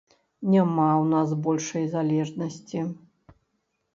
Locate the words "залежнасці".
1.93-2.79